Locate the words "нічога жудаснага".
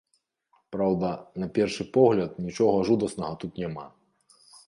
2.47-3.35